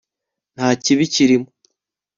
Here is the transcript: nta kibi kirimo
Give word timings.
nta 0.55 0.67
kibi 0.83 1.05
kirimo 1.13 1.47